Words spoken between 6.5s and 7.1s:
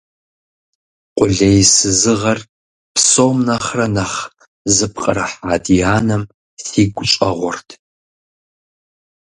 сигу